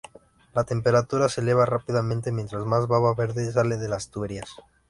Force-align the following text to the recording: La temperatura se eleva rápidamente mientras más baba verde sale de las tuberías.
La 0.55 0.63
temperatura 0.63 1.29
se 1.29 1.41
eleva 1.41 1.63
rápidamente 1.67 2.31
mientras 2.31 2.65
más 2.65 2.87
baba 2.87 3.13
verde 3.13 3.51
sale 3.51 3.77
de 3.77 3.87
las 3.87 4.09
tuberías. 4.09 4.49